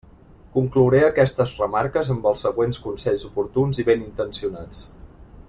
[0.53, 4.83] Conclouré aquestes remarques amb els següents consells oportuns i benintencionats.